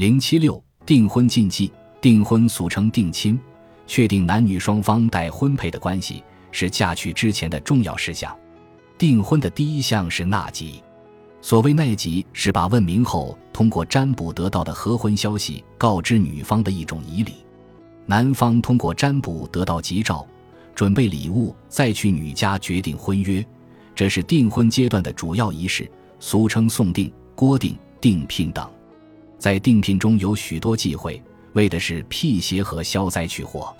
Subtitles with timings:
[0.00, 3.38] 零七六订婚禁忌，订婚俗称定亲，
[3.86, 8.34] 确定男女双方待婚配的关系是嫁娶之前的重要事项。
[8.96, 10.82] 订婚的第一项是纳吉，
[11.42, 17.34] 所谓纳吉是把问明后通过占卜得到的合婚消息告知女方的一种仪礼。
[18.06, 20.26] 男方通过占卜得到吉兆，
[20.74, 23.44] 准备礼物，再去女家决定婚约，
[23.94, 25.86] 这是订婚阶段的主要仪式，
[26.18, 28.66] 俗称送定、郭定、定聘等。
[29.40, 31.20] 在定聘中有许多忌讳，
[31.54, 33.74] 为的是辟邪和消灾去祸。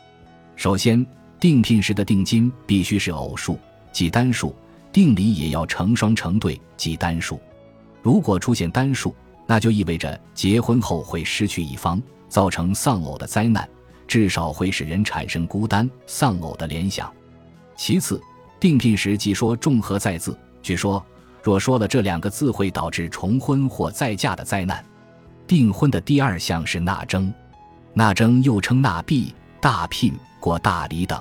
[0.56, 1.06] 首先，
[1.38, 3.58] 定聘时的定金必须是偶数，
[3.92, 4.54] 即单数；
[4.90, 7.38] 定礼也要成双成对，即单数。
[8.00, 9.14] 如果出现单数，
[9.46, 13.68] 那就意味着结婚后会失去一方，造成丧偶的灾难，
[14.08, 17.12] 至少会使人产生孤单、丧偶的联想。
[17.76, 18.18] 其次，
[18.58, 21.04] 定聘时忌说“重合在字”，据说
[21.42, 24.82] 若说了这两个字，会导致重婚或再嫁的灾难。
[25.50, 27.34] 订婚的第二项是纳征，
[27.92, 31.20] 纳征又称纳币、大聘过大礼等。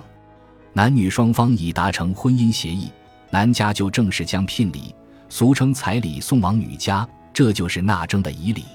[0.72, 2.92] 男女双方已达成婚姻协议，
[3.32, 4.94] 男家就正式将聘礼，
[5.30, 8.66] 俗称彩礼送往女家，这就是纳征的仪礼。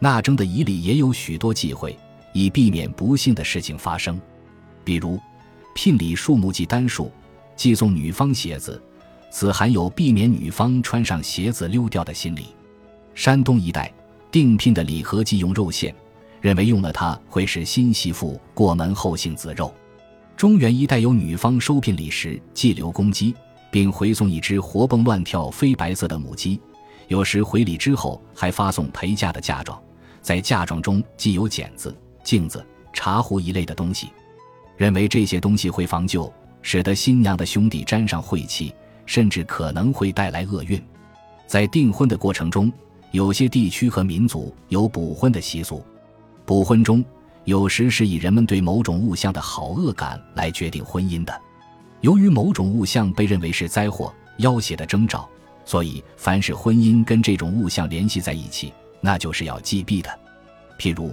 [0.00, 1.96] 纳征的仪礼也有许多忌讳，
[2.32, 4.20] 以避免不幸的事情发生。
[4.82, 5.20] 比如，
[5.72, 7.12] 聘礼数目计单数，
[7.54, 8.82] 寄送女方鞋子，
[9.30, 12.46] 此含有避免女方穿上鞋子溜掉的心理。
[13.14, 13.88] 山东一带。
[14.30, 15.92] 订聘的礼盒忌用肉馅，
[16.40, 19.74] 认为用了它会使新媳妇过门后性子肉。
[20.36, 23.34] 中原一带有女方收聘礼时寄留公鸡，
[23.72, 26.60] 并回送一只活蹦乱跳、飞白色的母鸡，
[27.08, 29.82] 有时回礼之后还发送陪嫁的嫁妆，
[30.22, 34.10] 在嫁妆中既有剪子、镜子、茶壶一类的东西，
[34.76, 38.72] 认为这些东西会防旧，使得新娘的兄弟沾上晦气，
[39.06, 40.80] 甚至可能会带来厄运。
[41.48, 42.72] 在订婚的过程中。
[43.12, 45.82] 有些地区和民族有补婚的习俗，
[46.44, 47.04] 补婚中
[47.44, 51.40] 有时是以人们对某种物象的好恶感来决定婚姻的。
[52.02, 55.28] 由于某种物象被认为是灾祸、妖邪的征兆，
[55.64, 60.08] 所以凡是婚姻跟这种物象联系在一起，那就是要忌避的。
[60.78, 61.12] 譬如，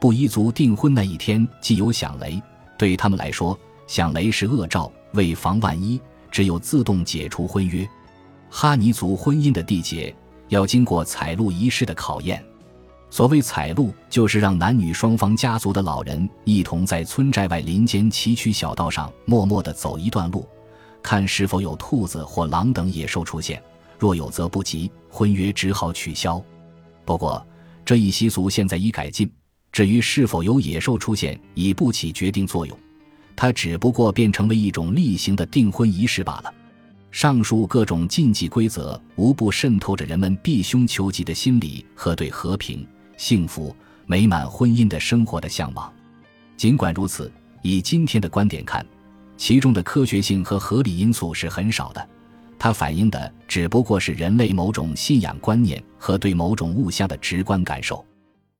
[0.00, 2.42] 布依族订婚那一天既有响雷，
[2.78, 6.00] 对他们来说，响雷是恶兆，为防万一，
[6.30, 7.86] 只有自动解除婚约。
[8.48, 10.14] 哈尼族婚姻的缔结。
[10.54, 12.42] 要经过采录仪式的考验。
[13.10, 20.48] 所谓采录，就是让男女双方家族的老人一同在村寨外林间崎岖小道上默默地走一段路，
[21.02, 23.62] 看是否有兔子或狼等野兽出现。
[23.98, 26.42] 若有则不吉，婚约只好取消。
[27.04, 27.44] 不过
[27.84, 29.30] 这一习俗现在已改进，
[29.70, 32.76] 至于是否有野兽出现，已不起决定作用，
[33.36, 36.52] 它只不过变成了一种例行的订婚仪式罢了。
[37.14, 42.84] 上述各种禁忌规则，无不渗透着人们避凶求吉的心理和对和平、
[43.16, 43.72] 幸福、
[44.04, 45.90] 美满婚姻的生活的向往。
[46.56, 47.30] 尽管如此，
[47.62, 48.84] 以今天的观点看，
[49.36, 52.08] 其中的科学性和合理因素是很少的，
[52.58, 58.04] 它反映的只不过是人类某种信仰观念和对某种物象的直观感受。